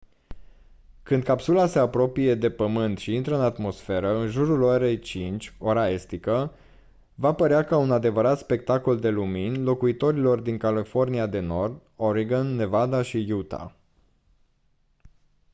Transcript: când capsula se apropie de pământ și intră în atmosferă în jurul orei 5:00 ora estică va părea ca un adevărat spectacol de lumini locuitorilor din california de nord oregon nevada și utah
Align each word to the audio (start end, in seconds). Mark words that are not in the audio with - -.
când 1.03 1.23
capsula 1.23 1.65
se 1.65 1.79
apropie 1.79 2.35
de 2.35 2.49
pământ 2.51 2.97
și 2.97 3.13
intră 3.13 3.35
în 3.35 3.41
atmosferă 3.41 4.15
în 4.17 4.27
jurul 4.29 4.61
orei 4.61 4.99
5:00 4.99 5.53
ora 5.59 5.89
estică 5.89 6.53
va 7.15 7.33
părea 7.33 7.63
ca 7.63 7.77
un 7.77 7.91
adevărat 7.91 8.37
spectacol 8.37 8.99
de 8.99 9.09
lumini 9.09 9.57
locuitorilor 9.63 10.39
din 10.39 10.57
california 10.57 11.27
de 11.27 11.39
nord 11.39 11.81
oregon 11.95 12.55
nevada 12.55 13.01
și 13.01 13.17
utah 13.31 13.71